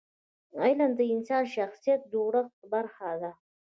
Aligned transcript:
علم 0.61 0.91
د 0.99 1.01
انسان 1.13 1.43
د 1.47 1.51
شخصیت 1.55 2.01
د 2.05 2.09
جوړښت 2.11 2.53
برخه 2.73 3.09
ده. 3.21 3.31